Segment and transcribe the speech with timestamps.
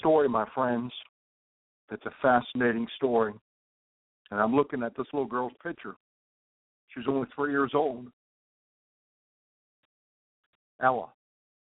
[0.00, 0.92] Story, my friends.
[1.92, 3.32] It's a fascinating story.
[4.30, 5.94] And I'm looking at this little girl's picture.
[6.88, 8.06] She was only three years old.
[10.82, 11.08] Ella,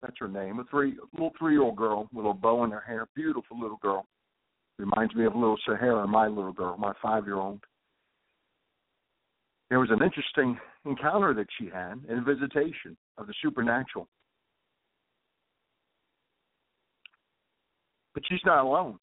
[0.02, 0.60] that's her name.
[0.60, 3.08] A three little three year old girl with a bow in her hair.
[3.16, 4.06] Beautiful little girl.
[4.78, 7.60] Reminds me of little Sahara, my little girl, my five year old.
[9.70, 14.08] There was an interesting encounter that she had and visitation of the supernatural.
[18.18, 18.98] But she's not alone.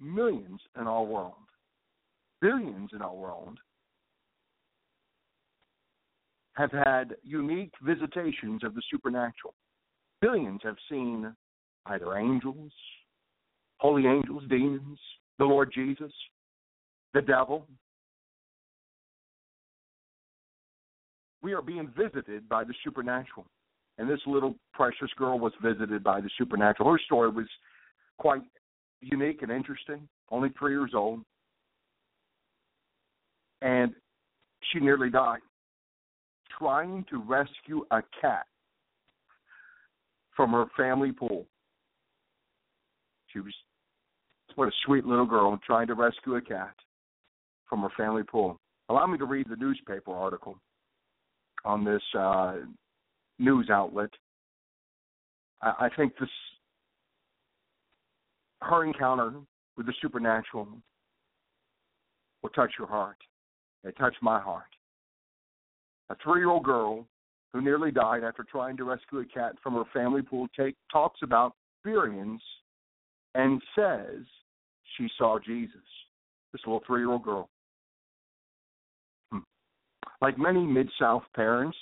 [0.00, 1.34] Millions in our world,
[2.40, 3.56] billions in our world,
[6.54, 9.54] have had unique visitations of the supernatural.
[10.20, 11.32] Billions have seen
[11.86, 12.72] either angels,
[13.78, 14.98] holy angels, demons,
[15.38, 16.12] the Lord Jesus,
[17.14, 17.68] the devil.
[21.44, 23.46] We are being visited by the supernatural.
[23.98, 26.90] And this little precious girl was visited by the supernatural.
[26.90, 27.46] Her story was
[28.22, 28.42] quite
[29.00, 31.22] unique and interesting, only three years old.
[33.60, 33.92] And
[34.70, 35.40] she nearly died
[36.56, 38.46] trying to rescue a cat
[40.36, 41.46] from her family pool.
[43.32, 43.52] She was,
[44.54, 46.74] what a sweet little girl, trying to rescue a cat
[47.68, 48.56] from her family pool.
[48.88, 50.56] Allow me to read the newspaper article
[51.64, 52.56] on this uh,
[53.40, 54.10] news outlet.
[55.60, 56.28] I, I think this
[58.62, 59.32] her encounter
[59.76, 60.68] with the supernatural
[62.42, 63.16] will touch your heart.
[63.84, 64.64] It touched my heart.
[66.10, 67.06] A three year old girl
[67.52, 71.20] who nearly died after trying to rescue a cat from her family pool take, talks
[71.22, 72.42] about experience
[73.34, 74.24] and says
[74.96, 75.76] she saw Jesus.
[76.52, 77.48] This little three year old girl.
[79.30, 79.38] Hmm.
[80.20, 81.76] Like many Mid South parents,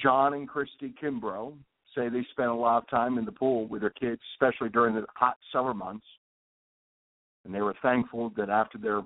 [0.00, 1.54] John and Christy Kimbrough
[1.94, 4.94] say they spent a lot of time in the pool with their kids, especially during
[4.94, 6.06] the hot summer months.
[7.44, 9.02] And they were thankful that after their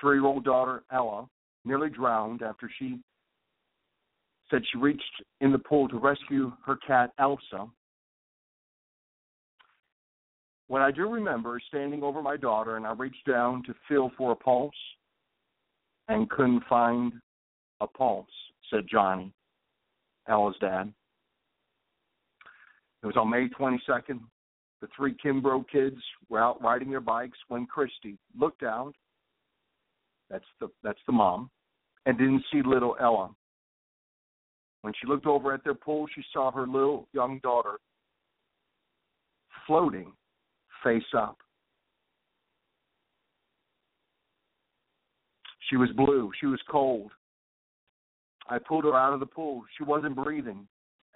[0.00, 1.28] three year old daughter, Ella,
[1.64, 2.98] nearly drowned after she
[4.50, 5.02] said she reached
[5.40, 7.66] in the pool to rescue her cat, Elsa.
[10.68, 14.10] What I do remember is standing over my daughter, and I reached down to feel
[14.16, 14.72] for a pulse
[16.08, 17.12] and couldn't find
[17.80, 18.26] a pulse,
[18.70, 19.32] said Johnny,
[20.28, 20.92] Ella's dad.
[23.04, 24.18] It was on May 22nd.
[24.80, 25.98] The three Kimbrough kids
[26.30, 28.94] were out riding their bikes when Christy looked out.
[30.30, 31.50] That's the that's the mom,
[32.06, 33.30] and didn't see little Ella.
[34.80, 37.78] When she looked over at their pool, she saw her little young daughter
[39.66, 40.12] floating
[40.82, 41.36] face up.
[45.68, 46.30] She was blue.
[46.40, 47.12] She was cold.
[48.48, 49.62] I pulled her out of the pool.
[49.76, 50.66] She wasn't breathing,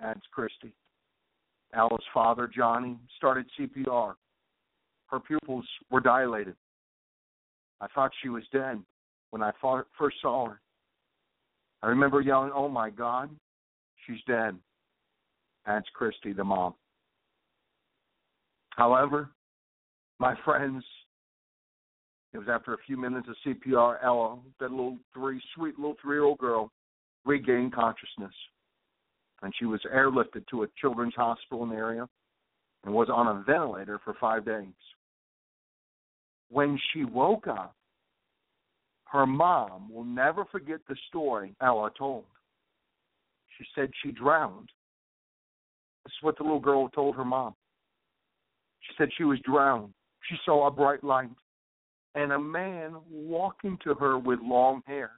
[0.02, 0.74] adds Christy.
[1.74, 4.14] Ella's father, Johnny, started CPR.
[5.06, 6.54] Her pupils were dilated.
[7.80, 8.82] I thought she was dead
[9.30, 9.52] when I
[9.98, 10.60] first saw her.
[11.82, 13.30] I remember yelling, Oh my God,
[14.06, 14.56] she's dead.
[15.66, 16.74] That's Christy, the mom.
[18.70, 19.30] However,
[20.18, 20.82] my friends,
[22.32, 26.16] it was after a few minutes of CPR, Ella, that little three, sweet little three
[26.16, 26.70] year old girl,
[27.24, 28.32] regained consciousness
[29.42, 32.08] and she was airlifted to a children's hospital in the area
[32.84, 34.66] and was on a ventilator for five days.
[36.50, 37.74] When she woke up,
[39.04, 42.24] her mom will never forget the story Ella told.
[43.56, 44.68] She said she drowned.
[46.04, 47.54] This is what the little girl told her mom.
[48.80, 49.92] She said she was drowned.
[50.28, 51.30] She saw a bright light
[52.14, 55.12] and a man walking to her with long hair.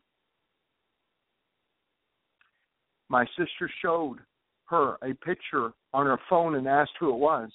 [3.11, 4.19] My sister showed
[4.67, 7.51] her a picture on her phone and asked who it was,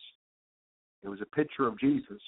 [1.01, 2.21] it was a picture of Jesus.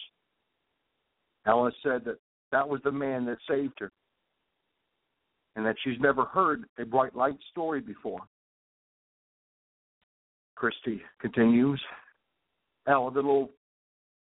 [1.46, 2.18] Ella said that
[2.52, 3.92] that was the man that saved her
[5.56, 8.22] and that she's never heard a bright light story before.
[10.56, 11.82] Christy continues.
[12.88, 13.52] Ella, the little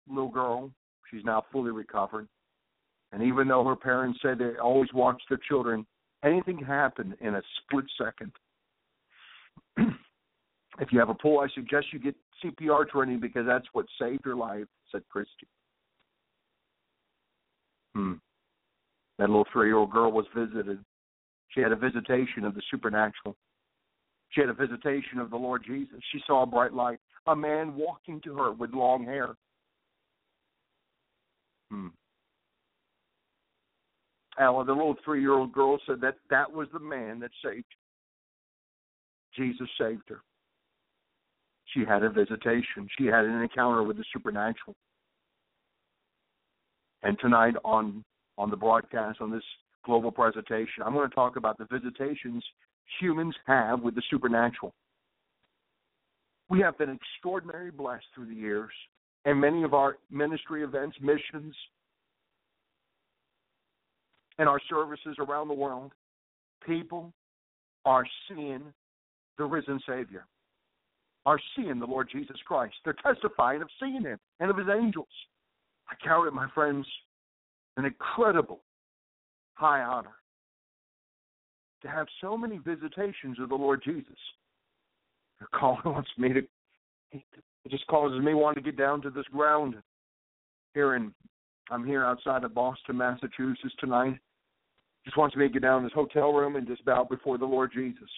[0.09, 0.71] little girl,
[1.11, 2.29] she's now fully recovered.
[3.13, 5.87] And even though her parents said they always watch their children,
[6.25, 8.33] anything happened in a split second.
[10.81, 12.15] if you have a pull, I suggest you get
[12.45, 15.47] CPR training because that's what saved your life, said Christy.
[17.95, 18.15] Hmm.
[19.19, 20.79] That little three year old girl was visited.
[21.51, 23.37] She had a visitation of the supernatural.
[24.31, 25.99] She had a visitation of the Lord Jesus.
[26.11, 29.35] She saw a bright light, a man walking to her with long hair.
[31.71, 31.89] Hmm.
[34.41, 37.67] Ella, the little three year old girl, said that that was the man that saved.
[39.37, 40.20] Jesus saved her.
[41.67, 42.88] She had a visitation.
[42.99, 44.75] She had an encounter with the supernatural.
[47.02, 48.05] And tonight on
[48.38, 49.43] on the broadcast on this
[49.84, 52.44] global presentation, I'm going to talk about the visitations
[53.00, 54.73] humans have with the supernatural.
[56.49, 58.70] We have been extraordinarily blessed through the years,
[59.25, 61.55] and many of our ministry events, missions,
[64.38, 65.93] and our services around the world,
[66.67, 67.12] people
[67.84, 68.62] are seeing
[69.38, 70.26] the risen Savior,
[71.25, 72.75] are seeing the Lord Jesus Christ.
[72.84, 75.08] They're testifying of seeing Him and of His angels.
[75.88, 76.87] I count it, my friends,
[77.76, 78.61] an incredible
[79.55, 80.17] high honor
[81.82, 84.17] to have so many visitations of the Lord Jesus.
[85.40, 86.43] Your call wants me to
[87.12, 89.75] it just causes me want to get down to this ground
[90.75, 91.12] here in
[91.70, 94.19] I'm here outside of Boston, Massachusetts tonight.
[95.05, 97.44] Just wants me to get down in this hotel room and just bow before the
[97.44, 98.08] Lord Jesus.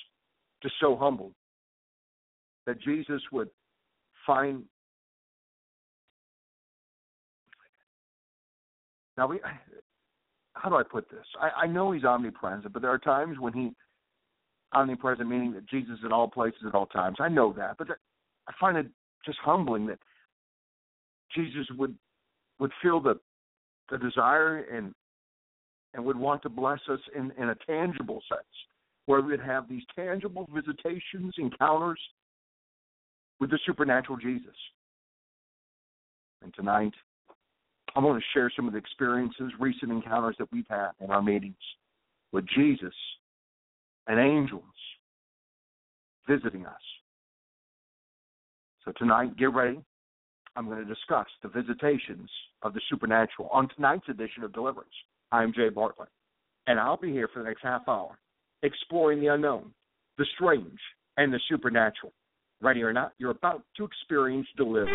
[0.65, 1.35] Just so humbled
[2.67, 3.51] that Jesus would
[4.27, 4.63] find
[9.19, 9.41] now we
[10.55, 11.27] how do I put this?
[11.39, 13.73] I, I know he's omnipresent, but there are times when he
[14.73, 17.19] omnipresent meaning that Jesus is at all places at all times.
[17.21, 17.89] I know that, but
[18.49, 18.87] I find it
[19.27, 19.99] just humbling that
[21.35, 21.95] Jesus would
[22.59, 23.21] would feel the
[23.91, 24.95] the desire and
[25.93, 28.43] and would want to bless us in, in a tangible sense,
[29.07, 32.01] where we'd have these tangible visitations, encounters
[33.41, 34.55] with the supernatural Jesus.
[36.43, 36.93] And tonight,
[37.95, 41.23] I want to share some of the experiences, recent encounters that we've had in our
[41.23, 41.55] meetings
[42.33, 42.95] with Jesus
[44.07, 44.63] and angels
[46.29, 46.73] visiting us.
[48.85, 49.81] So tonight, get ready.
[50.57, 52.31] I'm going to discuss the visitations
[52.63, 54.93] of the supernatural on tonight's edition of Deliverance.
[55.33, 56.11] I'm Jay Bartlett,
[56.67, 58.19] and I'll be here for the next half hour
[58.65, 59.71] exploring the unknown,
[60.19, 60.81] the strange,
[61.17, 62.13] and the supernatural.
[62.61, 64.91] Ready or not, you're about to experience deliverance.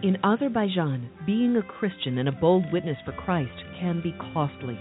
[0.00, 4.78] In Azerbaijan, being a Christian and a bold witness for Christ can be costly.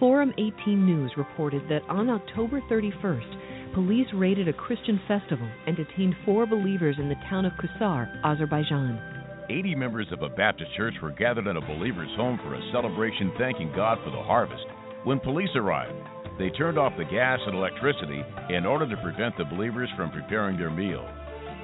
[0.00, 6.14] Forum 18 News reported that on October 31st, police raided a Christian festival and detained
[6.24, 9.00] four believers in the town of Kusar, Azerbaijan.
[9.48, 13.32] 80 members of a Baptist church were gathered in a believer's home for a celebration
[13.38, 14.64] thanking God for the harvest.
[15.04, 15.96] When police arrived,
[16.38, 20.56] they turned off the gas and electricity in order to prevent the believers from preparing
[20.56, 21.06] their meal.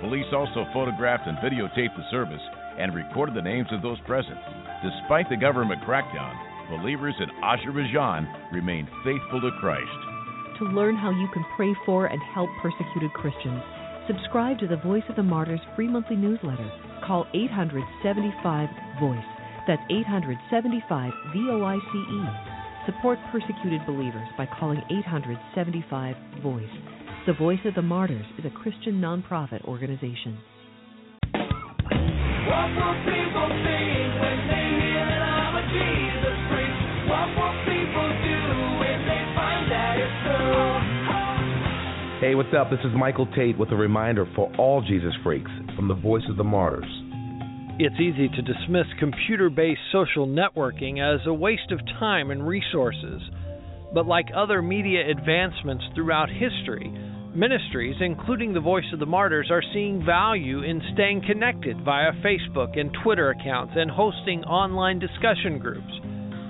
[0.00, 2.42] Police also photographed and videotaped the service
[2.78, 4.38] and recorded the names of those present.
[4.82, 6.34] Despite the government crackdown,
[6.70, 10.07] believers in Azerbaijan remained faithful to Christ.
[10.58, 13.62] To learn how you can pray for and help persecuted Christians,
[14.08, 16.68] subscribe to the Voice of the Martyrs free monthly newsletter.
[17.06, 19.30] Call 875 VOICE.
[19.68, 22.22] That's 875 V O I C E.
[22.86, 26.64] Support persecuted believers by calling 875 VOICE.
[27.28, 30.38] The Voice of the Martyrs is a Christian nonprofit organization.
[31.30, 34.87] What will people think when they
[42.20, 42.68] Hey, what's up?
[42.68, 46.36] This is Michael Tait with a reminder for all Jesus freaks from the Voice of
[46.36, 46.90] the Martyrs.
[47.78, 53.22] It's easy to dismiss computer based social networking as a waste of time and resources.
[53.94, 56.90] But like other media advancements throughout history,
[57.36, 62.76] ministries, including the Voice of the Martyrs, are seeing value in staying connected via Facebook
[62.76, 65.92] and Twitter accounts and hosting online discussion groups.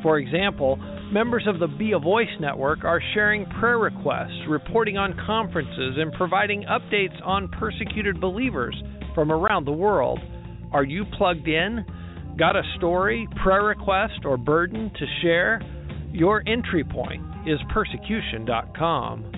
[0.02, 0.78] For example,
[1.12, 6.12] members of the Be a Voice network are sharing prayer requests, reporting on conferences, and
[6.12, 8.80] providing updates on persecuted believers
[9.14, 10.18] from around the world.
[10.72, 11.84] Are you plugged in?
[12.38, 15.60] Got a story, prayer request, or burden to share?
[16.12, 19.32] Your entry point is persecution.com.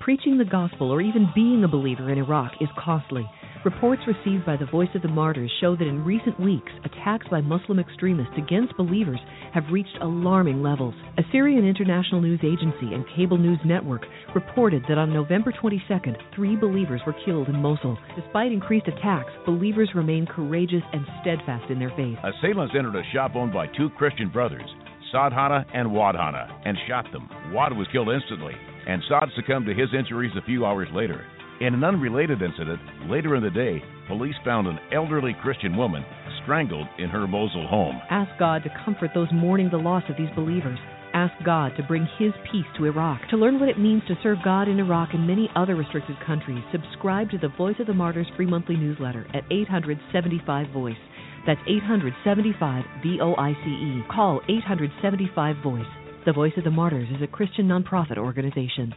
[0.00, 3.24] Preaching the gospel or even being a believer in Iraq is costly.
[3.64, 7.40] Reports received by the Voice of the Martyrs show that in recent weeks, attacks by
[7.40, 9.18] Muslim extremists against believers
[9.54, 10.92] have reached alarming levels.
[11.16, 14.02] Assyrian International News Agency and Cable News Network
[14.34, 17.96] reported that on November 22nd, three believers were killed in Mosul.
[18.20, 22.18] Despite increased attacks, believers remain courageous and steadfast in their faith.
[22.20, 24.68] Assailants entered a shop owned by two Christian brothers,
[25.10, 27.30] Saad Hanna and Waad Hanna, and shot them.
[27.48, 28.52] Waad was killed instantly,
[28.86, 31.24] and Saad succumbed to his injuries a few hours later.
[31.60, 36.04] In an unrelated incident, later in the day, police found an elderly Christian woman
[36.42, 38.00] strangled in her Mosul home.
[38.10, 40.78] Ask God to comfort those mourning the loss of these believers.
[41.14, 43.20] Ask God to bring His peace to Iraq.
[43.30, 46.62] To learn what it means to serve God in Iraq and many other restricted countries,
[46.72, 50.96] subscribe to the Voice of the Martyrs free monthly newsletter at 875 Voice.
[51.46, 54.02] That's 875 V O I C E.
[54.12, 55.86] Call 875 Voice.
[56.26, 58.92] The Voice of the Martyrs is a Christian nonprofit organization.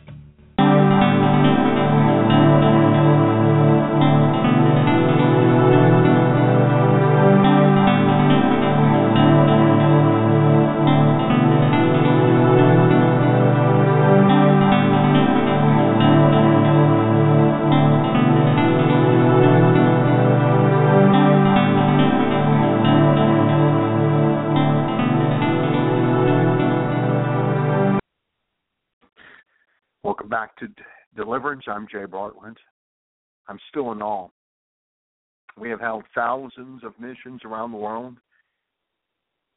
[31.78, 32.58] I'm Jay Bartlett.
[33.48, 34.30] I'm still in awe.
[35.60, 38.16] We have held thousands of missions around the world,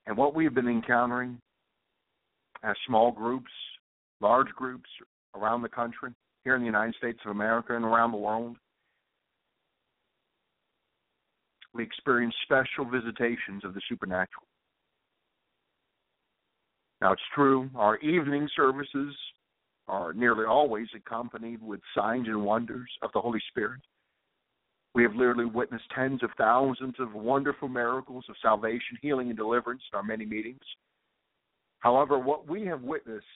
[0.06, 1.40] and what we've been encountering
[2.62, 3.50] as small groups,
[4.20, 4.88] large groups
[5.34, 6.10] around the country,
[6.44, 8.54] here in the United States of America and around the world,
[11.72, 14.44] we experience special visitations of the supernatural.
[17.00, 19.14] Now, it's true, our evening services
[19.90, 23.80] are nearly always accompanied with signs and wonders of the Holy Spirit.
[24.94, 29.82] We have literally witnessed tens of thousands of wonderful miracles of salvation, healing, and deliverance
[29.92, 30.62] in our many meetings.
[31.80, 33.26] However, what we have witnessed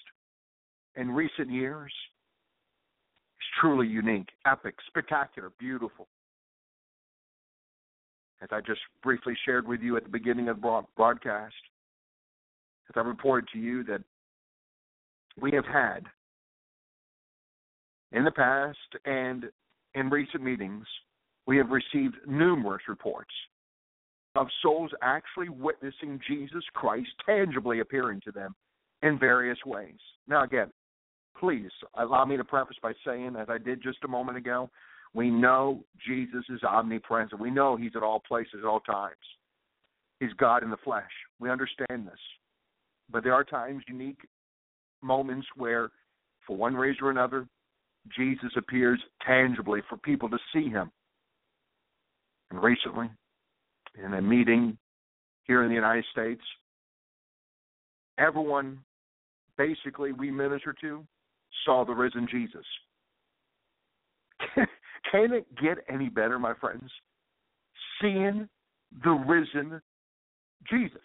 [0.96, 6.06] in recent years is truly unique, epic, spectacular, beautiful.
[8.42, 11.54] As I just briefly shared with you at the beginning of the broadcast,
[12.88, 14.02] as I reported to you that
[15.40, 16.04] we have had
[18.14, 19.44] in the past and
[19.94, 20.86] in recent meetings,
[21.46, 23.30] we have received numerous reports
[24.36, 28.54] of souls actually witnessing Jesus Christ tangibly appearing to them
[29.02, 29.98] in various ways.
[30.26, 30.72] Now, again,
[31.38, 34.70] please allow me to preface by saying, as I did just a moment ago,
[35.12, 37.40] we know Jesus is omnipresent.
[37.40, 39.14] We know He's at all places at all times.
[40.18, 41.04] He's God in the flesh.
[41.38, 42.18] We understand this.
[43.10, 44.26] But there are times, unique
[45.02, 45.90] moments where,
[46.46, 47.46] for one reason or another,
[48.16, 50.90] Jesus appears tangibly for people to see him.
[52.50, 53.08] And recently,
[54.02, 54.76] in a meeting
[55.44, 56.42] here in the United States,
[58.18, 58.78] everyone
[59.56, 61.04] basically we minister to
[61.64, 62.64] saw the risen Jesus.
[65.10, 66.90] Can it get any better, my friends?
[68.00, 68.48] Seeing
[69.02, 69.80] the risen
[70.70, 71.00] Jesus.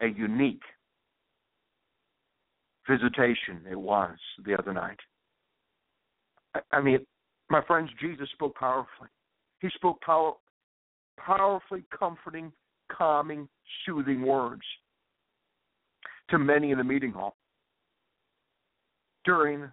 [0.00, 0.62] A unique
[2.88, 4.98] visitation it was the other night.
[6.54, 7.00] I, I mean,
[7.48, 9.08] my friends, Jesus spoke powerfully.
[9.60, 10.32] He spoke power,
[11.18, 12.52] powerfully comforting,
[12.90, 13.48] calming,
[13.84, 14.62] soothing words
[16.30, 17.36] to many in the meeting hall
[19.24, 19.68] during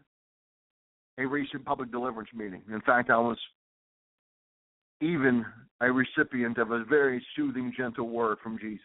[1.20, 2.62] a recent public deliverance meeting.
[2.72, 3.38] In fact, I was
[5.02, 5.46] even
[5.82, 8.82] a recipient of a very soothing, gentle word from Jesus.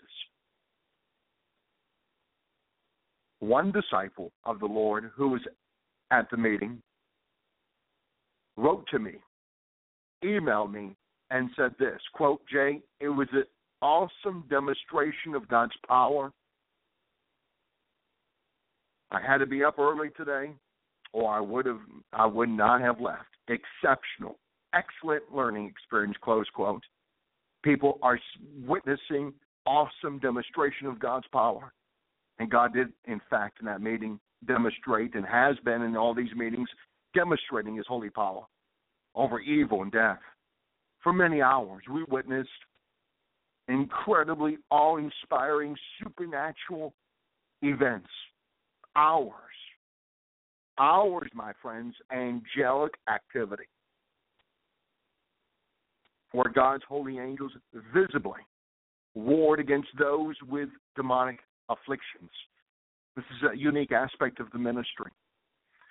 [3.40, 5.40] One disciple of the Lord who was
[6.10, 6.82] at the meeting
[8.56, 9.12] wrote to me,
[10.24, 10.96] emailed me,
[11.30, 13.44] and said this quote, Jay, it was an
[13.82, 16.32] awesome demonstration of God's power.
[19.10, 20.52] I had to be up early today,
[21.12, 21.80] or I would have
[22.12, 23.28] I would not have left.
[23.48, 24.38] Exceptional,
[24.74, 26.82] excellent learning experience, close quote.
[27.62, 28.18] People are
[28.66, 29.32] witnessing
[29.66, 31.72] awesome demonstration of God's power.
[32.38, 36.34] And God did, in fact, in that meeting, demonstrate and has been in all these
[36.36, 36.68] meetings,
[37.14, 38.44] demonstrating his holy power
[39.14, 40.20] over evil and death.
[41.02, 42.48] For many hours, we witnessed
[43.68, 46.94] incredibly awe inspiring supernatural
[47.62, 48.08] events.
[48.94, 49.32] Hours.
[50.78, 53.64] Hours, my friends, angelic activity.
[56.32, 57.52] where God's holy angels
[57.94, 58.40] visibly
[59.14, 62.30] warred against those with demonic afflictions.
[63.16, 65.10] This is a unique aspect of the ministry.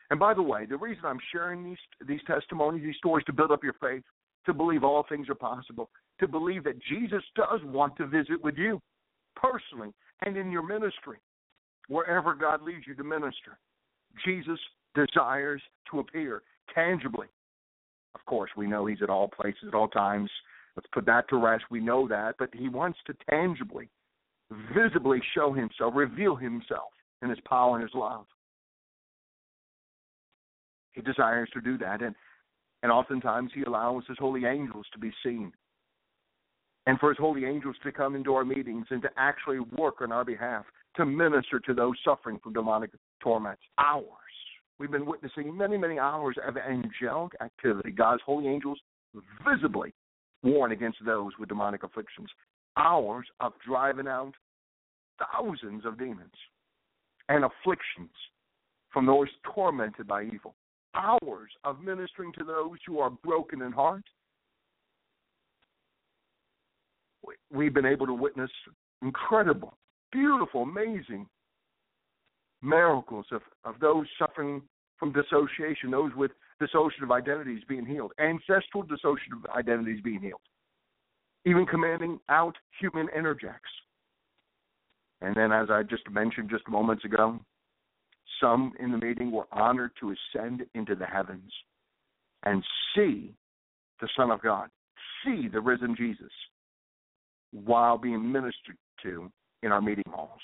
[0.10, 3.52] And by the way, the reason I'm sharing these these testimonies, these stories, to build
[3.52, 4.04] up your faith,
[4.46, 8.58] to believe all things are possible, to believe that Jesus does want to visit with
[8.58, 8.82] you
[9.36, 9.94] personally
[10.26, 11.18] and in your ministry,
[11.90, 13.60] wherever God leads you to minister.
[14.26, 14.60] Jesus
[14.96, 16.42] desires to appear
[16.74, 17.28] tangibly.
[18.16, 20.30] Of course, we know He's at all places at all times.
[20.76, 21.66] Let's put that to rest.
[21.70, 23.90] We know that, but He wants to tangibly,
[24.74, 28.26] visibly show Himself, reveal Himself in His power and His love.
[30.94, 32.16] He desires to do that, and
[32.84, 35.52] and oftentimes He allows His holy angels to be seen,
[36.86, 40.12] and for His holy angels to come into our meetings and to actually work on
[40.12, 43.62] our behalf to minister to those suffering from demonic torments.
[43.78, 44.06] Hours.
[44.80, 47.92] We've been witnessing many, many hours of angelic activity.
[47.92, 48.80] God's holy angels
[49.48, 49.94] visibly
[50.44, 52.30] warn against those with demonic afflictions.
[52.78, 54.34] Hours of driving out
[55.20, 56.34] thousands of demons
[57.30, 58.12] and afflictions
[58.92, 60.56] from those tormented by evil.
[60.96, 64.04] Hours of ministering to those who are broken in heart.
[67.52, 68.52] We've been able to witness
[69.02, 69.76] incredible,
[70.12, 71.28] beautiful, amazing
[72.62, 74.62] miracles of, of those suffering
[74.98, 76.32] from dissociation, those with
[76.62, 80.42] dissociative identities being healed, ancestral dissociative identities being healed,
[81.48, 83.74] even commanding out human introjects.
[85.22, 87.40] And then, as I just mentioned just moments ago,
[88.42, 91.52] some in the meeting were honored to ascend into the heavens
[92.44, 92.64] and
[92.94, 93.34] see
[94.02, 94.70] the Son of God,
[95.26, 96.32] see the risen Jesus
[97.52, 99.32] while being ministered to
[99.64, 100.42] in our meeting halls.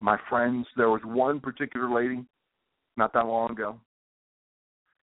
[0.00, 2.24] My friends, there was one particular lady
[2.98, 3.80] not that long ago.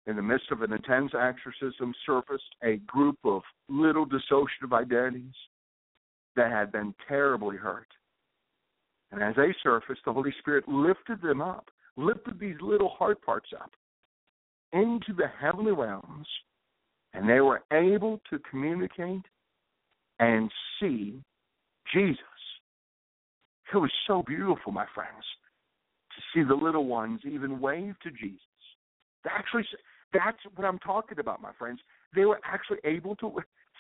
[0.07, 5.35] In the midst of an intense exorcism, surfaced a group of little dissociative identities
[6.35, 7.87] that had been terribly hurt.
[9.13, 13.51] And as they surfaced, the Holy Spirit lifted them up, lifted these little heart parts
[13.61, 13.71] up
[14.73, 16.27] into the heavenly realms,
[17.13, 19.23] and they were able to communicate
[20.19, 20.51] and
[20.81, 21.21] see
[21.93, 22.19] Jesus.
[23.73, 25.25] It was so beautiful, my friends,
[26.15, 28.41] to see the little ones even wave to Jesus.
[29.25, 29.65] To Actually,
[30.13, 31.81] that's what I'm talking about, my friends.
[32.15, 33.33] They were actually able to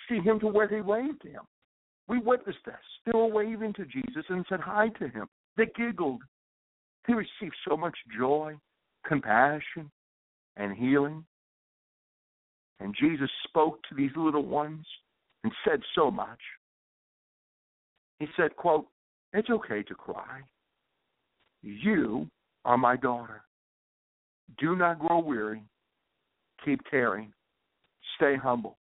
[0.08, 1.42] see him to where they waved to him.
[2.08, 2.74] We witnessed this.
[3.06, 5.26] They were waving to Jesus and said hi to him.
[5.56, 6.20] They giggled.
[7.06, 8.56] They received so much joy,
[9.06, 9.90] compassion,
[10.56, 11.24] and healing.
[12.80, 14.84] And Jesus spoke to these little ones
[15.44, 16.40] and said so much.
[18.18, 18.86] He said, quote,
[19.32, 20.40] It's okay to cry.
[21.62, 22.28] You
[22.64, 23.42] are my daughter.
[24.58, 25.62] Do not grow weary.
[26.64, 27.32] Keep caring.
[28.16, 28.78] Stay humble.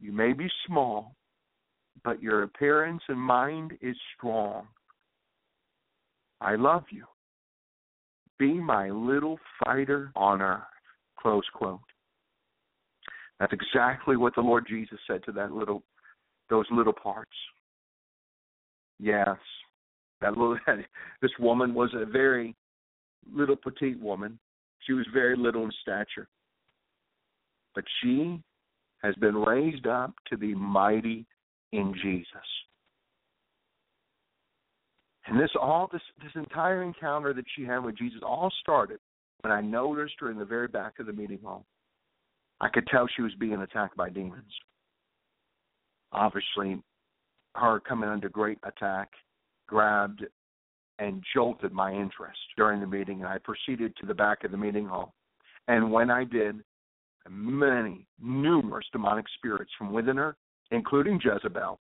[0.00, 1.14] You may be small,
[2.04, 4.66] but your appearance and mind is strong.
[6.40, 7.04] I love you.
[8.38, 10.62] Be my little fighter on earth.
[11.18, 11.80] Close quote.
[13.40, 15.82] That's exactly what the Lord Jesus said to that little
[16.50, 17.30] those little parts.
[18.98, 19.36] Yes.
[20.20, 20.58] That little
[21.22, 22.54] this woman was a very
[23.32, 24.38] little petite woman.
[24.86, 26.28] She was very little in stature.
[27.78, 28.42] But she
[29.04, 31.24] has been raised up to be mighty
[31.70, 32.26] in Jesus.
[35.28, 38.98] And this all this this entire encounter that she had with Jesus all started
[39.42, 41.66] when I noticed her in the very back of the meeting hall.
[42.60, 44.52] I could tell she was being attacked by demons.
[46.10, 46.82] Obviously,
[47.54, 49.10] her coming under great attack
[49.68, 50.24] grabbed
[50.98, 54.56] and jolted my interest during the meeting, and I proceeded to the back of the
[54.56, 55.14] meeting hall.
[55.68, 56.64] And when I did,
[57.30, 60.36] many, numerous demonic spirits from within her,
[60.70, 61.78] including Jezebel,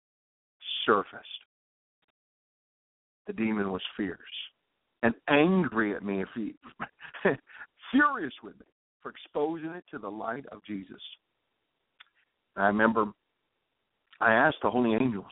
[0.85, 1.25] surfaced.
[3.27, 4.19] The demon was fierce
[5.03, 6.23] and angry at me,
[7.91, 8.65] furious with me
[9.01, 11.01] for exposing it to the light of Jesus.
[12.55, 13.05] And I remember
[14.19, 15.25] I asked the holy angels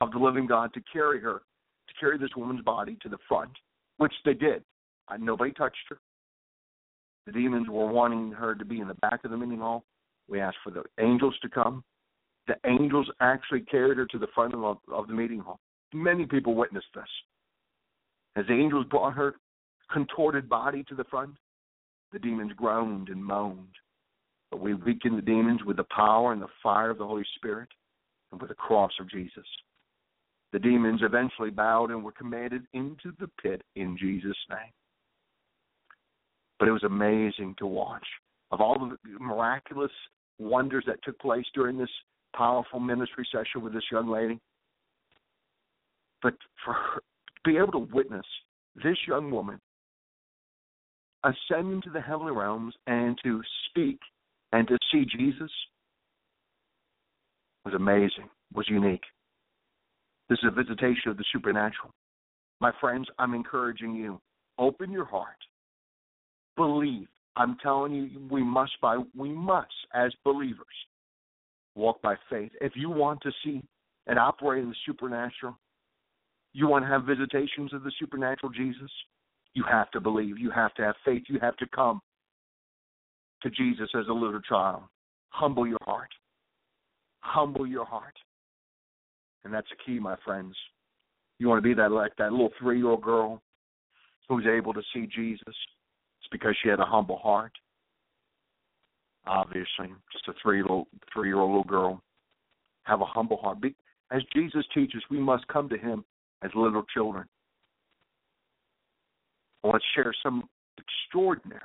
[0.00, 1.42] of the living God to carry her,
[1.88, 3.50] to carry this woman's body to the front,
[3.96, 4.62] which they did.
[5.08, 5.98] I, nobody touched her.
[7.28, 9.84] The demons were wanting her to be in the back of the meeting hall.
[10.28, 11.84] We asked for the angels to come.
[12.46, 15.60] The angels actually carried her to the front of, of the meeting hall.
[15.92, 17.04] Many people witnessed this.
[18.34, 19.34] As the angels brought her
[19.92, 21.34] contorted body to the front,
[22.14, 23.76] the demons groaned and moaned.
[24.50, 27.68] But we weakened the demons with the power and the fire of the Holy Spirit
[28.32, 29.44] and with the cross of Jesus.
[30.54, 34.72] The demons eventually bowed and were commanded into the pit in Jesus' name.
[36.58, 38.06] But it was amazing to watch.
[38.50, 39.92] Of all the miraculous
[40.38, 41.90] wonders that took place during this
[42.34, 44.38] powerful ministry session with this young lady.
[46.22, 48.26] But for her to be able to witness
[48.76, 49.60] this young woman
[51.24, 53.98] ascend into the heavenly realms and to speak
[54.52, 55.50] and to see Jesus
[57.64, 59.02] was amazing, was unique.
[60.28, 61.90] This is a visitation of the supernatural.
[62.60, 64.20] My friends, I'm encouraging you.
[64.58, 65.36] Open your heart.
[66.58, 67.08] Believe.
[67.36, 70.66] I'm telling you, we must by we must, as believers,
[71.76, 72.50] walk by faith.
[72.60, 73.62] If you want to see
[74.08, 75.56] and operate in the supernatural,
[76.52, 78.90] you want to have visitations of the supernatural Jesus,
[79.54, 80.38] you have to believe.
[80.38, 81.22] You have to have faith.
[81.28, 82.00] You have to come
[83.42, 84.82] to Jesus as a little child.
[85.30, 86.10] Humble your heart.
[87.20, 88.14] Humble your heart.
[89.44, 90.54] And that's the key, my friends.
[91.38, 93.40] You want to be that like that little three year old girl
[94.28, 95.54] who's able to see Jesus.
[96.30, 97.52] Because she had a humble heart.
[99.26, 102.02] Obviously, just a three old three year old little girl.
[102.84, 103.60] Have a humble heart.
[103.60, 103.74] Be,
[104.10, 106.04] as Jesus teaches, we must come to him
[106.42, 107.26] as little children.
[109.62, 111.62] I want to share some extraordinary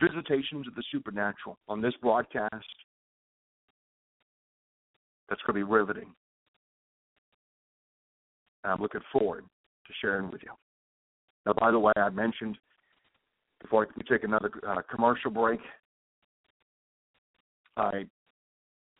[0.00, 2.52] visitations of the supernatural on this broadcast.
[5.28, 6.10] That's going to be riveting.
[8.64, 10.50] I'm looking forward to sharing with you.
[11.46, 12.58] Now, by the way, I mentioned
[13.62, 15.60] before we take another uh, commercial break,
[17.76, 18.04] I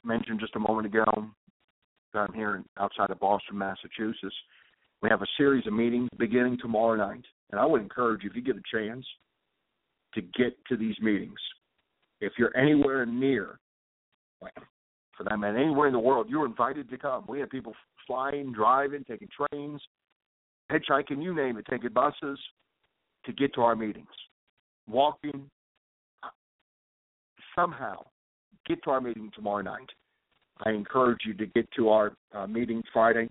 [0.05, 1.05] mentioned just a moment ago
[2.13, 4.35] that I'm here outside of Boston, Massachusetts.
[5.03, 7.25] We have a series of meetings beginning tomorrow night.
[7.51, 9.07] And I would encourage you, if you get a chance,
[10.15, 11.39] to get to these meetings.
[12.21, 13.59] If you're anywhere near,
[14.41, 17.25] for that matter, anywhere in the world, you're invited to come.
[17.29, 17.75] We have people
[18.07, 19.81] flying, driving, taking trains,
[20.71, 22.39] hitchhiking, you name it, taking buses
[23.25, 24.07] to get to our meetings.
[24.89, 25.51] Walking,
[27.55, 28.05] somehow
[28.67, 29.89] get to our meeting tomorrow night.
[30.65, 33.29] I encourage you to get to our uh, meeting Friday.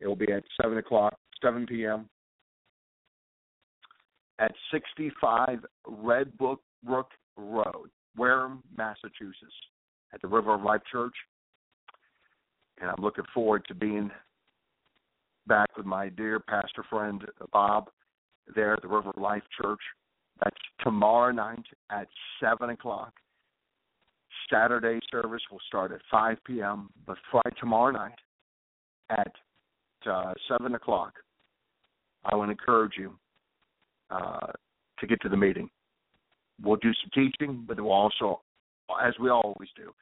[0.00, 2.08] It will be at 7 o'clock, 7 p.m
[4.38, 6.60] at 65 Red Brook
[7.36, 9.54] Road, Wareham, Massachusetts,
[10.12, 11.14] at the River of Life Church.
[12.80, 14.10] And I'm looking forward to being
[15.46, 17.88] back with my dear pastor friend Bob
[18.54, 19.80] there at the River of Life Church.
[20.42, 22.08] That's tomorrow night at
[22.40, 23.12] 7 o'clock.
[24.52, 28.18] Saturday service will start at 5 p.m., but Friday tomorrow night
[29.10, 29.32] at
[30.08, 31.14] uh, 7 o'clock.
[32.24, 33.18] I would encourage you
[34.10, 34.52] uh,
[34.98, 35.70] to get to the meeting.
[36.62, 38.40] We'll do some teaching, but we'll also,
[39.02, 39.92] as we always do,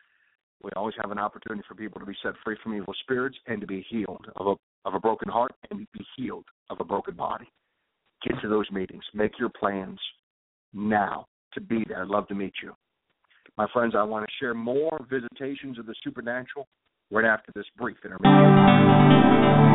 [0.62, 3.60] we always have an opportunity for people to be set free from evil spirits and
[3.60, 4.54] to be healed of a
[4.86, 7.46] of a broken heart and be healed of a broken body.
[8.22, 9.02] Get to those meetings.
[9.14, 9.98] Make your plans
[10.74, 12.02] now to be there.
[12.02, 12.74] I'd love to meet you.
[13.56, 16.66] My friends, I want to share more visitations of the supernatural
[17.10, 19.73] right after this brief intermission.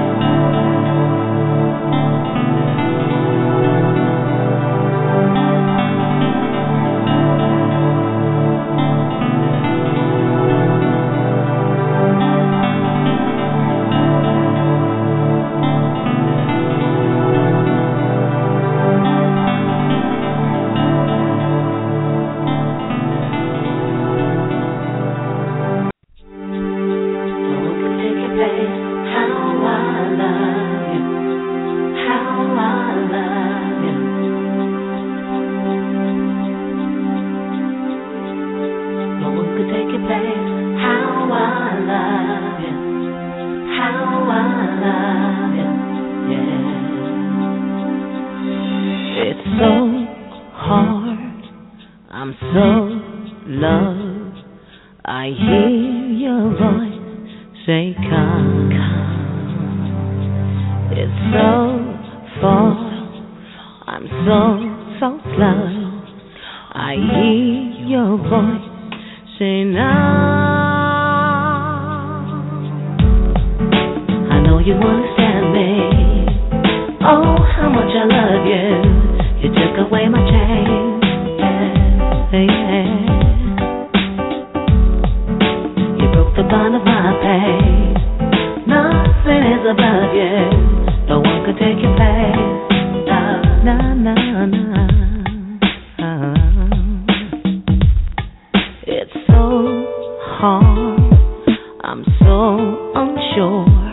[100.41, 103.88] I'm so unsure.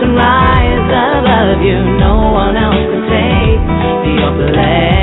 [0.00, 1.78] Can rise above you.
[2.00, 3.60] No one else can take
[4.20, 4.99] your place.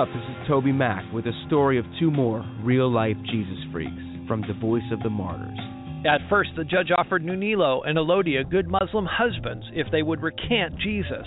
[0.00, 0.08] Up?
[0.14, 3.92] This is TobyMac with a story of two more real life Jesus freaks
[4.26, 5.58] from the Voice of the Martyrs.
[6.06, 10.78] At first, the judge offered Nunilo and Elodia good Muslim husbands if they would recant
[10.78, 11.26] Jesus.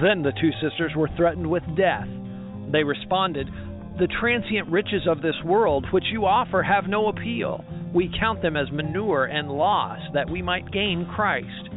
[0.00, 2.08] Then the two sisters were threatened with death.
[2.72, 3.46] They responded,
[3.98, 7.62] The transient riches of this world which you offer have no appeal.
[7.94, 11.68] We count them as manure and loss that we might gain Christ.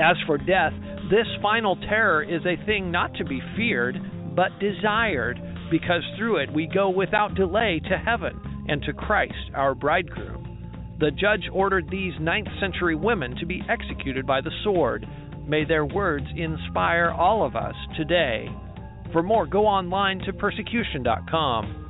[0.00, 0.72] As for death,
[1.10, 3.96] this final terror is a thing not to be feared,
[4.36, 9.74] but desired, because through it we go without delay to heaven and to Christ our
[9.74, 10.96] bridegroom.
[11.00, 15.06] The judge ordered these ninth century women to be executed by the sword.
[15.46, 18.48] May their words inspire all of us today.
[19.12, 21.80] For more, go online to persecution.com.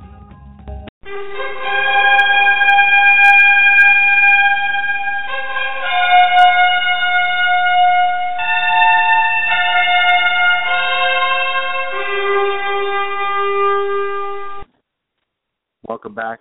[16.11, 16.39] Welcome back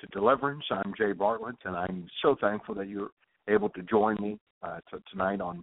[0.00, 0.64] to Deliverance.
[0.70, 3.10] I'm Jay Bartlett, and I'm so thankful that you're
[3.46, 5.62] able to join me uh, t- tonight on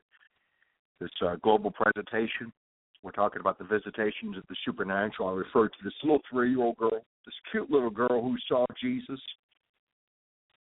[1.01, 2.53] this uh, global presentation.
[3.01, 5.29] We're talking about the visitations of the supernatural.
[5.29, 9.19] I refer to this little three-year-old girl, this cute little girl who saw Jesus.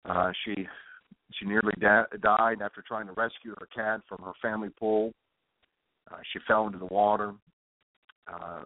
[0.08, 0.66] Uh, she
[1.34, 5.12] she nearly da- died after trying to rescue her cat from her family pool.
[6.10, 7.34] Uh, she fell into the water.
[8.26, 8.62] Uh,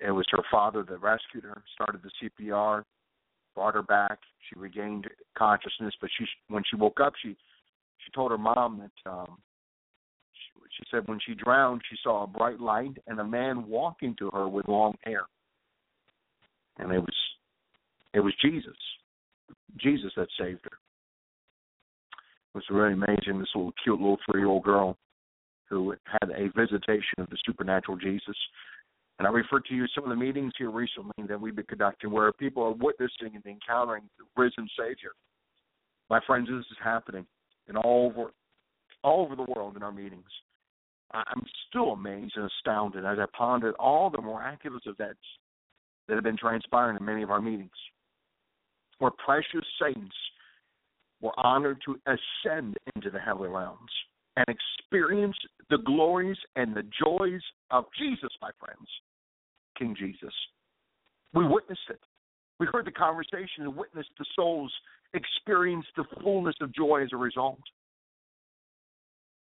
[0.00, 2.84] it was her father that rescued her, started the CPR,
[3.58, 4.20] brought her back.
[4.48, 9.10] She regained consciousness, but she when she woke up, she she told her mom that
[9.10, 9.36] um
[10.32, 14.14] she, she said when she drowned, she saw a bright light and a man walking
[14.20, 15.22] to her with long hair,
[16.78, 17.16] and it was
[18.14, 18.76] it was Jesus,
[19.76, 20.78] Jesus that saved her.
[22.54, 23.40] It was really amazing.
[23.40, 24.96] This little cute little three year old girl
[25.68, 28.36] who had a visitation of the supernatural Jesus.
[29.18, 32.10] And I refer to you some of the meetings here recently that we've been conducting
[32.10, 35.10] where people are witnessing and encountering the risen Savior.
[36.08, 37.26] My friends, this is happening
[37.68, 38.30] in all over
[39.04, 40.26] all over the world in our meetings.
[41.12, 45.20] I'm still amazed and astounded as I pondered all the miraculous events
[46.06, 47.70] that have been transpiring in many of our meetings,
[48.98, 50.14] where precious saints
[51.20, 53.90] were honored to ascend into the heavenly realms
[54.36, 55.36] and experience
[55.70, 58.88] the glories and the joys of Jesus, my friends.
[59.78, 60.34] King Jesus.
[61.34, 62.00] We witnessed it.
[62.58, 64.72] We heard the conversation and witnessed the souls
[65.14, 67.60] experience the fullness of joy as a result.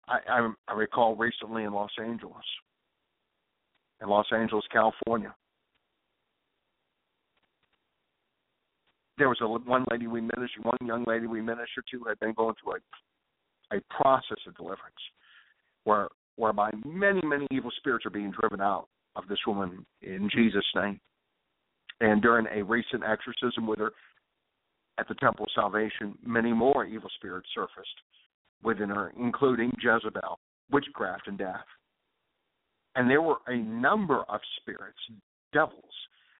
[0.07, 2.45] I, I, I recall recently in Los Angeles,
[4.01, 5.33] in Los Angeles, California,
[9.17, 12.33] there was a one lady we ministered, one young lady we ministered to had been
[12.33, 12.77] going through a
[13.71, 14.81] a process of deliverance,
[15.83, 18.87] where whereby many many evil spirits are being driven out
[19.19, 20.99] of this woman in Jesus' name.
[22.01, 23.91] And during a recent exorcism with her
[24.97, 27.87] at the Temple of Salvation, many more evil spirits surfaced
[28.63, 30.39] within her, including Jezebel,
[30.71, 31.65] witchcraft, and death.
[32.95, 34.99] And there were a number of spirits,
[35.53, 35.83] devils,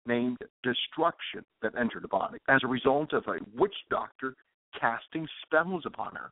[0.06, 4.34] named Destruction that entered the body as a result of a witch doctor
[4.80, 6.32] casting spells upon her.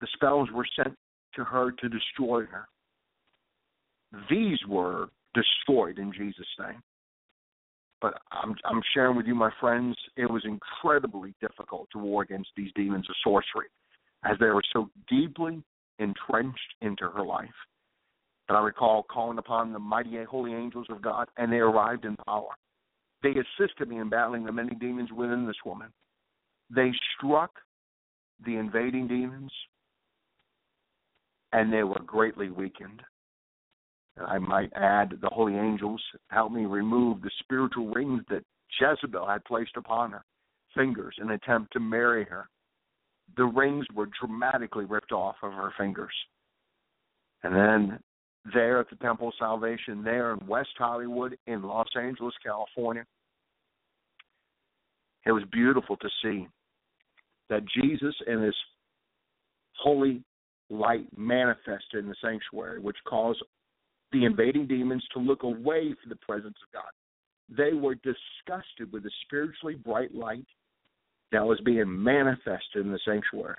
[0.00, 0.94] The spells were sent
[1.36, 2.68] to her to destroy her.
[4.30, 6.82] These were destroyed in Jesus' name.
[8.00, 12.50] But I'm, I'm sharing with you, my friends, it was incredibly difficult to war against
[12.56, 13.68] these demons of sorcery
[14.24, 15.62] as they were so deeply
[15.98, 17.48] entrenched into her life.
[18.48, 22.16] But I recall calling upon the mighty holy angels of God, and they arrived in
[22.26, 22.50] power.
[23.22, 25.88] They assisted me in battling the many demons within this woman.
[26.74, 27.52] They struck
[28.44, 29.50] the invading demons,
[31.52, 33.02] and they were greatly weakened.
[34.18, 38.44] I might add, the holy angels helped me remove the spiritual rings that
[38.80, 40.24] Jezebel had placed upon her
[40.74, 42.48] fingers in attempt to marry her.
[43.36, 46.12] The rings were dramatically ripped off of her fingers.
[47.42, 48.00] And then
[48.52, 53.04] there at the Temple of Salvation, there in West Hollywood, in Los Angeles, California,
[55.26, 56.46] it was beautiful to see
[57.48, 58.54] that Jesus and his
[59.78, 60.22] holy
[60.70, 63.42] light manifested in the sanctuary, which caused
[64.14, 66.90] the invading demons to look away from the presence of God.
[67.54, 70.46] They were disgusted with the spiritually bright light
[71.32, 73.56] that was being manifested in the sanctuary.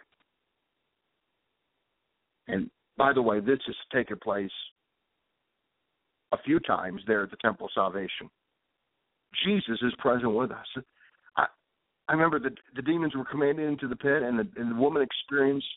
[2.47, 4.51] And by the way, this has taken place
[6.31, 8.29] a few times there at the Temple of Salvation.
[9.43, 10.65] Jesus is present with us.
[11.35, 11.45] I,
[12.07, 15.01] I remember the the demons were commanded into the pit, and the, and the woman
[15.01, 15.67] experienced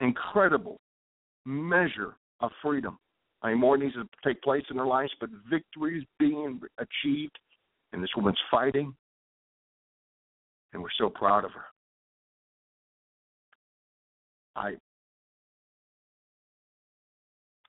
[0.00, 0.80] incredible
[1.44, 2.98] measure of freedom.
[3.46, 7.38] Mean, more needs to take place in their lives, but victory is being achieved,
[7.92, 8.94] and this woman's fighting,
[10.72, 11.64] and we're so proud of her.
[14.56, 14.74] I,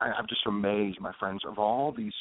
[0.02, 2.14] I I'm just amazed, my friends, of all these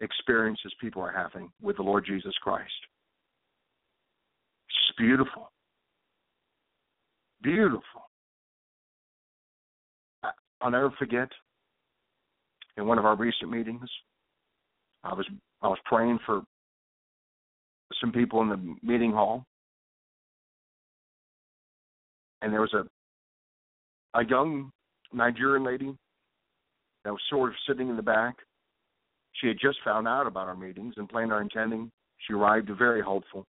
[0.00, 2.70] experiences people are having with the Lord Jesus Christ.
[4.68, 5.50] It's beautiful,
[7.42, 7.82] beautiful.
[10.60, 11.28] I'll never forget
[12.76, 13.88] in one of our recent meetings.
[15.02, 15.26] I was
[15.62, 16.42] I was praying for
[18.00, 19.44] some people in the meeting hall,
[22.42, 22.84] and there was a
[24.18, 24.70] a young
[25.12, 25.96] Nigerian lady
[27.04, 28.36] that was sort of sitting in the back.
[29.40, 31.90] She had just found out about our meetings and planned on attending.
[32.18, 33.44] She arrived very hopeful,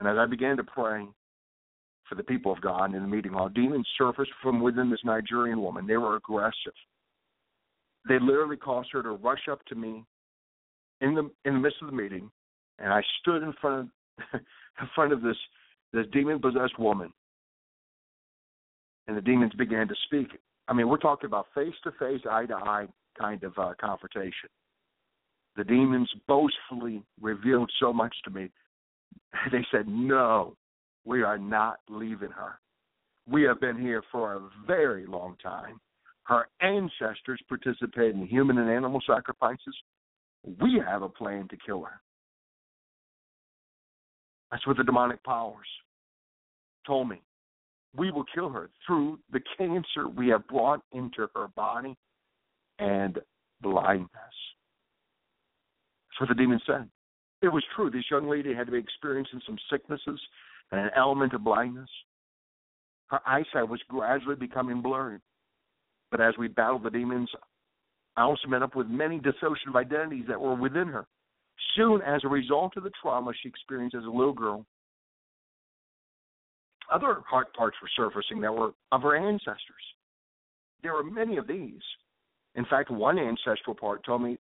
[0.00, 1.06] and as I began to pray
[2.08, 5.62] for the people of God in the meeting hall, demons surfaced from within this Nigerian
[5.62, 5.86] woman.
[5.86, 6.74] They were aggressive
[8.08, 10.04] they literally caused her to rush up to me
[11.00, 12.30] in the in the midst of the meeting,
[12.78, 13.88] and I stood in front
[14.32, 14.40] of
[14.80, 15.36] in front of this
[15.92, 17.12] this demon possessed woman,
[19.06, 20.28] and the demons began to speak.
[20.68, 22.86] I mean, we're talking about face to face, eye to eye
[23.18, 24.48] kind of uh, confrontation.
[25.56, 28.50] The demons boastfully revealed so much to me.
[29.50, 30.56] They said, "No,
[31.04, 32.58] we are not leaving her.
[33.28, 35.80] We have been here for a very long time."
[36.24, 39.76] Her ancestors participated in human and animal sacrifices.
[40.60, 42.00] We have a plan to kill her.
[44.50, 45.66] That's what the demonic powers
[46.86, 47.22] told me.
[47.96, 51.96] We will kill her through the cancer we have brought into her body
[52.78, 53.18] and
[53.60, 54.10] blindness.
[56.08, 56.88] That's what the demon said.
[57.42, 57.90] It was true.
[57.90, 60.20] This young lady had to be experiencing some sicknesses
[60.70, 61.90] and an element of blindness.
[63.08, 65.20] Her eyesight was gradually becoming blurred.
[66.12, 67.30] But as we battled the demons,
[68.16, 71.06] I also met up with many dissociative identities that were within her.
[71.74, 74.66] Soon, as a result of the trauma she experienced as a little girl,
[76.92, 79.56] other heart parts were surfacing that were of her ancestors.
[80.82, 81.80] There were many of these.
[82.56, 84.36] In fact, one ancestral part told me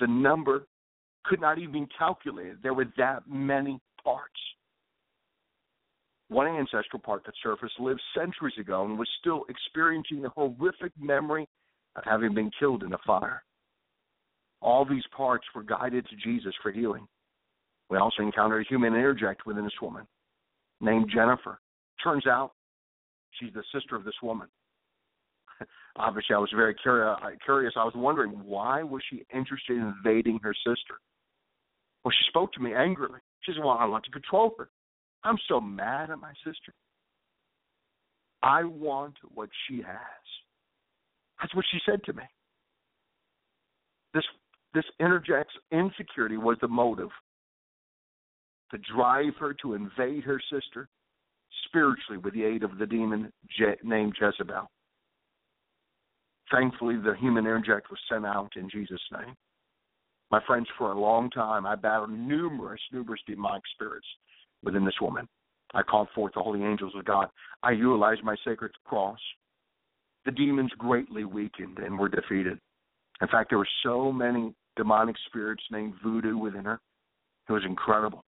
[0.00, 0.66] the number
[1.24, 2.58] could not even be calculated.
[2.62, 4.40] There were that many parts.
[6.28, 11.48] One ancestral part that surfaced lived centuries ago and was still experiencing the horrific memory
[11.96, 13.42] of having been killed in a fire.
[14.60, 17.06] All these parts were guided to Jesus for healing.
[17.88, 20.06] We also encountered a human introject within this woman
[20.80, 21.58] named Jennifer.
[22.02, 22.52] Turns out
[23.32, 24.48] she's the sister of this woman.
[25.96, 27.72] Obviously, I was very uh, curious.
[27.76, 31.00] I was wondering why was she interested in invading her sister?
[32.04, 33.20] Well, she spoke to me angrily.
[33.40, 34.68] She said, "Well, I want to control her.
[35.24, 36.72] I'm so mad at my sister.
[38.42, 40.24] I want what she has."
[41.40, 42.24] That's what she said to me.
[44.14, 44.24] This
[44.74, 47.10] this introjects insecurity was the motive
[48.70, 50.88] to drive her to invade her sister
[51.66, 54.70] spiritually with the aid of the demon Je- named Jezebel.
[56.50, 59.34] Thankfully, the human introject was sent out in Jesus' name.
[60.30, 64.06] My friends, for a long time, I battled numerous, numerous demonic spirits
[64.64, 65.28] within this woman.
[65.74, 67.28] I called forth the holy angels of God.
[67.62, 69.18] I utilized my sacred cross.
[70.24, 72.58] The demons greatly weakened and were defeated.
[73.20, 76.80] In fact, there were so many demonic spirits named voodoo within her.
[77.48, 78.24] It was incredible.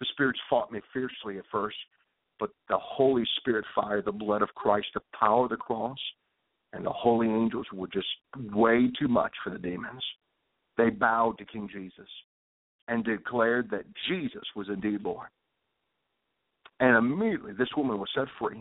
[0.00, 1.76] The spirits fought me fiercely at first,
[2.40, 5.98] but the Holy Spirit fire, the blood of Christ, the power of the cross,
[6.72, 8.08] and the holy angels were just
[8.52, 10.02] way too much for the demons.
[10.76, 12.08] They bowed to King Jesus
[12.88, 15.28] and declared that Jesus was indeed Lord.
[16.82, 18.60] And immediately this woman was set free,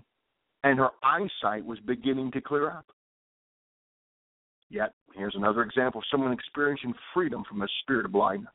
[0.64, 2.86] and her eyesight was beginning to clear up.
[4.70, 8.54] Yet, here's another example of someone experiencing freedom from a spirit of blindness.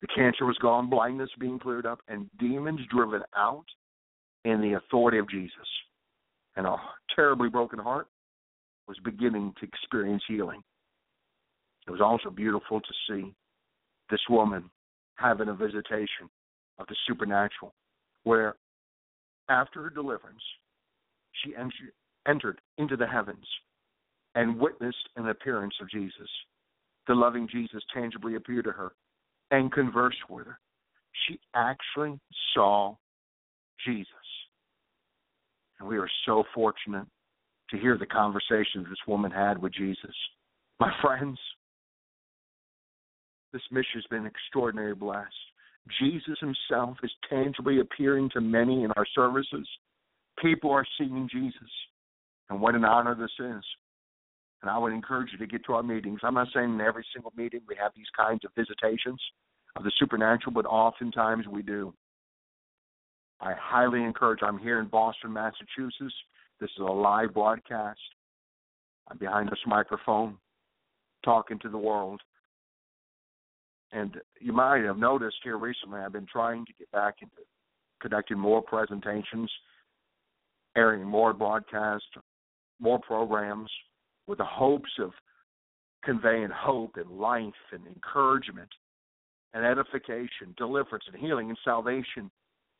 [0.00, 3.66] The cancer was gone, blindness being cleared up, and demons driven out
[4.44, 5.52] in the authority of Jesus.
[6.56, 6.76] And a
[7.14, 8.08] terribly broken heart
[8.88, 10.60] was beginning to experience healing.
[11.86, 13.32] It was also beautiful to see
[14.10, 14.68] this woman
[15.14, 16.28] having a visitation
[16.78, 17.74] of the supernatural,
[18.24, 18.56] where
[19.48, 20.42] after her deliverance,
[21.42, 21.54] she
[22.26, 23.46] entered into the heavens
[24.34, 26.28] and witnessed an appearance of Jesus.
[27.06, 28.92] The loving Jesus tangibly appeared to her
[29.50, 30.58] and conversed with her.
[31.26, 32.20] She actually
[32.54, 32.96] saw
[33.84, 34.12] Jesus.
[35.80, 37.06] And we are so fortunate
[37.70, 40.14] to hear the conversations this woman had with Jesus.
[40.80, 41.38] My friends,
[43.52, 45.28] this mission has been extraordinarily blessed.
[46.00, 49.68] Jesus himself is tangibly appearing to many in our services.
[50.42, 51.70] People are seeing Jesus.
[52.50, 53.64] And what an honor this is.
[54.62, 56.20] And I would encourage you to get to our meetings.
[56.22, 59.20] I'm not saying in every single meeting we have these kinds of visitations
[59.76, 61.94] of the supernatural, but oftentimes we do.
[63.40, 64.40] I highly encourage.
[64.42, 66.14] I'm here in Boston, Massachusetts.
[66.60, 68.00] This is a live broadcast.
[69.08, 70.36] I'm behind this microphone
[71.24, 72.20] talking to the world.
[73.92, 77.34] And you might have noticed here recently, I've been trying to get back into
[78.00, 79.50] conducting more presentations,
[80.76, 82.06] airing more broadcasts,
[82.80, 83.70] more programs
[84.26, 85.10] with the hopes of
[86.04, 88.68] conveying hope and life and encouragement
[89.54, 92.30] and edification, deliverance and healing and salvation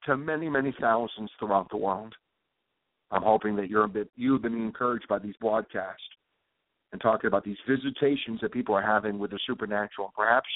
[0.04, 2.14] to many, many thousands throughout the world.
[3.11, 6.02] I'm hoping that you're a bit you've been encouraged by these broadcasts
[6.92, 10.12] and talking about these visitations that people are having with the supernatural.
[10.16, 10.48] Perhaps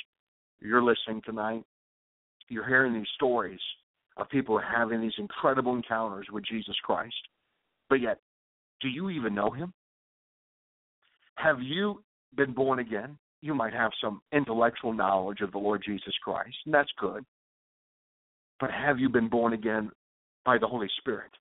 [0.64, 1.64] you're listening tonight,
[2.48, 3.60] you're hearing these stories
[4.16, 7.14] of people having these incredible encounters with Jesus Christ.
[7.88, 8.18] But yet,
[8.80, 9.72] do you even know him?
[11.36, 12.02] Have you
[12.36, 13.18] been born again?
[13.40, 17.24] You might have some intellectual knowledge of the Lord Jesus Christ, and that's good.
[18.60, 19.90] But have you been born again
[20.44, 21.32] by the Holy Spirit?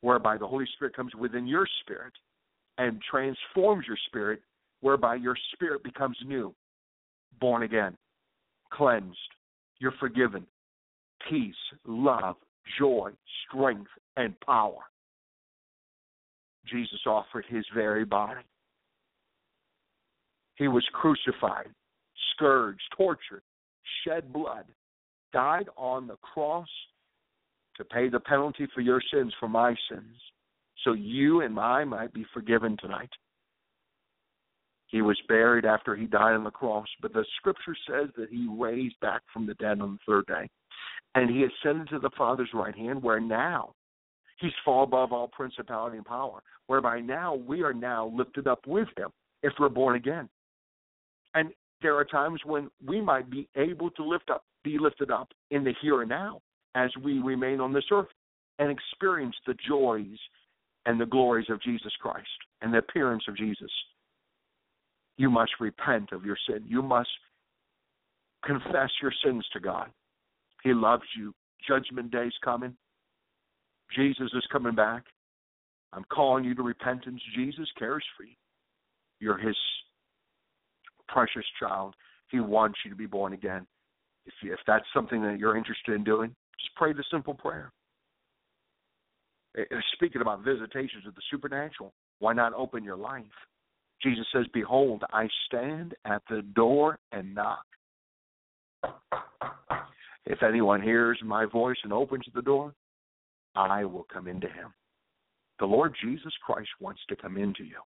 [0.00, 2.12] Whereby the Holy Spirit comes within your spirit
[2.76, 4.42] and transforms your spirit,
[4.80, 6.54] whereby your spirit becomes new,
[7.40, 7.96] born again,
[8.72, 9.18] cleansed,
[9.78, 10.46] you're forgiven,
[11.28, 11.54] peace,
[11.86, 12.36] love,
[12.78, 13.10] joy,
[13.46, 14.80] strength, and power.
[16.70, 18.42] Jesus offered his very body
[20.58, 21.68] he was crucified,
[22.34, 23.42] scourged, tortured,
[24.04, 24.64] shed blood,
[25.32, 26.68] died on the cross
[27.76, 30.16] to pay the penalty for your sins, for my sins,
[30.84, 33.10] so you and I might be forgiven tonight.
[34.88, 38.48] He was buried after he died on the cross, but the scripture says that he
[38.50, 40.48] raised back from the dead on the third day.
[41.14, 43.74] And he ascended to the Father's right hand, where now
[44.40, 48.88] he's far above all principality and power, whereby now we are now lifted up with
[48.96, 49.10] him
[49.42, 50.28] if we're born again.
[51.34, 51.50] And
[51.82, 55.64] there are times when we might be able to lift up, be lifted up in
[55.64, 56.40] the here and now
[56.74, 58.08] as we remain on this earth
[58.58, 60.18] and experience the joys
[60.86, 62.26] and the glories of Jesus Christ
[62.62, 63.70] and the appearance of Jesus.
[65.18, 66.64] You must repent of your sin.
[66.66, 67.10] You must
[68.44, 69.90] confess your sins to God.
[70.62, 71.34] He loves you.
[71.66, 72.74] Judgment day's coming.
[73.94, 75.04] Jesus is coming back.
[75.92, 77.20] I'm calling you to repentance.
[77.34, 78.34] Jesus cares for you.
[79.20, 79.56] You're his
[81.08, 81.94] precious child.
[82.30, 83.66] He wants you to be born again.
[84.26, 87.72] If you, if that's something that you're interested in doing, just pray the simple prayer.
[89.56, 93.24] Eh, eh, Speaking about visitations of the supernatural, why not open your life?
[94.02, 97.64] Jesus says, Behold, I stand at the door and knock.
[100.26, 102.74] If anyone hears my voice and opens the door,
[103.54, 104.72] I will come into him.
[105.58, 107.80] The Lord Jesus Christ wants to come into you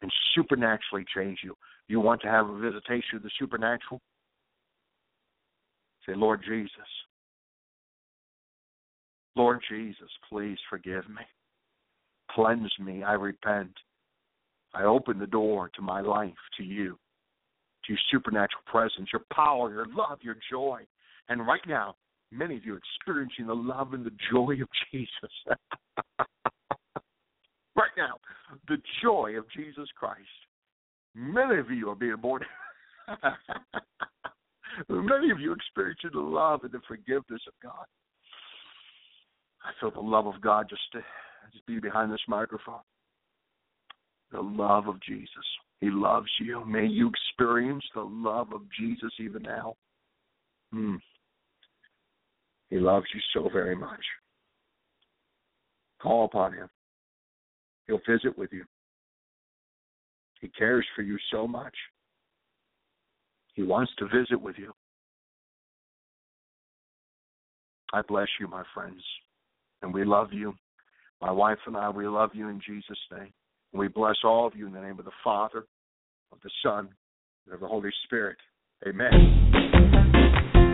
[0.00, 1.54] and supernaturally change you.
[1.88, 4.00] You want to have a visitation of the supernatural?
[6.06, 6.70] Say, Lord Jesus,
[9.36, 11.22] Lord Jesus, please forgive me.
[12.30, 13.02] Cleanse me.
[13.02, 13.72] I repent.
[14.74, 16.98] I open the door to my life, to you,
[17.84, 20.86] to your supernatural presence, your power, your love, your joy.
[21.28, 21.96] And right now,
[22.30, 25.10] many of you are experiencing the love and the joy of Jesus.
[27.76, 28.18] right now,
[28.68, 30.20] the joy of Jesus Christ.
[31.14, 32.42] Many of you are being born.
[34.88, 37.86] many of you experiencing the love and the forgiveness of God.
[39.64, 41.00] I feel the love of God just to
[41.52, 42.80] just be behind this microphone.
[44.32, 45.28] The love of Jesus.
[45.80, 46.64] He loves you.
[46.64, 49.74] May you experience the love of Jesus even now.
[50.72, 50.96] Hmm.
[52.68, 54.04] He loves you so very much.
[56.02, 56.68] Call upon him.
[57.86, 58.64] He'll visit with you.
[60.40, 61.74] He cares for you so much.
[63.54, 64.72] He wants to visit with you.
[67.92, 69.02] I bless you, my friends,
[69.82, 70.54] and we love you.
[71.20, 73.32] My wife and I, we love you in Jesus' name.
[73.72, 75.64] We bless all of you in the name of the Father,
[76.32, 76.88] of the Son,
[77.46, 78.38] and of the Holy Spirit.
[78.86, 80.67] Amen.